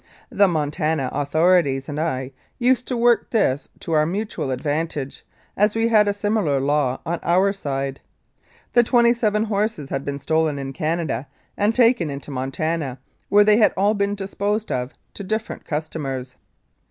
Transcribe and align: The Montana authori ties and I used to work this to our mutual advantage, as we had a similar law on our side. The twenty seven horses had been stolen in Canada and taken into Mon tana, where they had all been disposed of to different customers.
The 0.31 0.47
Montana 0.47 1.11
authori 1.13 1.63
ties 1.75 1.87
and 1.87 1.99
I 1.99 2.31
used 2.57 2.87
to 2.87 2.97
work 2.97 3.29
this 3.29 3.69
to 3.81 3.91
our 3.91 4.03
mutual 4.07 4.49
advantage, 4.49 5.23
as 5.55 5.75
we 5.75 5.89
had 5.89 6.07
a 6.07 6.11
similar 6.15 6.59
law 6.59 6.99
on 7.05 7.19
our 7.21 7.53
side. 7.53 7.99
The 8.73 8.81
twenty 8.81 9.13
seven 9.13 9.43
horses 9.43 9.91
had 9.91 10.03
been 10.03 10.17
stolen 10.17 10.57
in 10.57 10.73
Canada 10.73 11.27
and 11.55 11.75
taken 11.75 12.09
into 12.09 12.31
Mon 12.31 12.49
tana, 12.51 12.97
where 13.29 13.43
they 13.43 13.57
had 13.57 13.73
all 13.77 13.93
been 13.93 14.15
disposed 14.15 14.71
of 14.71 14.95
to 15.13 15.23
different 15.23 15.65
customers. 15.65 16.35